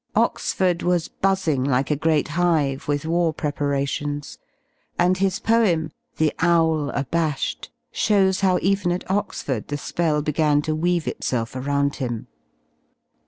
Oxford 0.15 0.81
was 0.81 1.09
buzzmg 1.21 1.67
like 1.67 1.91
a 1.91 1.95
great 1.95 2.29
hive 2.29 2.87
with 2.87 3.05
war 3.05 3.31
preparations 3.35 4.39
y 4.97 5.05
and 5.05 5.19
his 5.19 5.39
poem^ 5.39 5.91
''''The 6.17 6.31
Owl 6.39 6.91
Jbashed^"^ 6.91 7.67
shows 7.91 8.41
how 8.41 8.57
even 8.63 8.91
at 8.91 9.07
Oxford 9.11 9.67
the 9.67 9.77
spell 9.77 10.23
began 10.23 10.63
to 10.63 10.73
weave 10.73 11.07
itself 11.07 11.55
around 11.55 11.97
him. 11.97 12.25